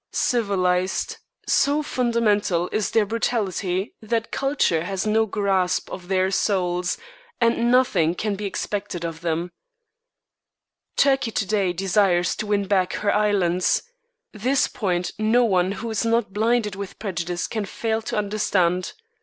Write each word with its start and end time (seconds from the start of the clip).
Civilised? 0.13 1.17
So 1.45 1.83
fundamental 1.83 2.69
is 2.71 2.89
their 2.89 3.05
brutality 3.05 3.93
that 4.01 4.31
culture 4.31 4.83
has 4.83 5.05
no 5.05 5.27
grasp 5.27 5.91
of 5.91 6.07
their 6.07 6.31
souls 6.31 6.97
and 7.39 7.69
nothing 7.69 8.15
can 8.15 8.35
be 8.35 8.45
expected 8.45 9.05
of 9.05 9.21
them. 9.21 9.51
Turkey 10.97 11.29
to 11.29 11.45
day 11.45 11.71
desires 11.71 12.35
to 12.37 12.47
win 12.47 12.65
back 12.65 12.93
her 12.93 13.13
islands; 13.13 13.83
this 14.33 14.67
point 14.67 15.11
no 15.19 15.45
one 15.45 15.73
who 15.73 15.91
is 15.91 16.03
not 16.03 16.33
blinded 16.33 16.75
with 16.75 16.97
prejudice 16.97 17.45
can 17.45 17.65
fail 17.65 18.01
to 18.01 18.17
understand. 18.17 18.93